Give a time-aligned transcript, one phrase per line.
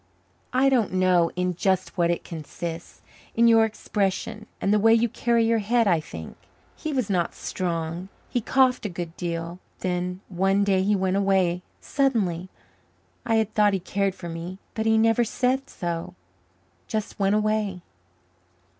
[0.51, 3.01] I don't know in just what it consists
[3.35, 6.37] in your expression and the way you carry your head, I think.
[6.75, 9.59] He was not strong he coughed a good deal.
[9.81, 12.49] Then one day he went away suddenly.
[13.27, 16.15] I had thought he cared for me, but he never said so
[16.87, 17.83] just went away.